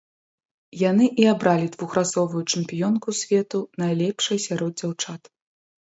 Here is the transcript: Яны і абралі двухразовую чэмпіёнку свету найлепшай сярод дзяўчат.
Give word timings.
Яны 0.89 1.05
і 1.23 1.27
абралі 1.33 1.67
двухразовую 1.75 2.43
чэмпіёнку 2.55 3.09
свету 3.21 3.59
найлепшай 3.85 4.37
сярод 4.47 4.73
дзяўчат. 4.81 5.21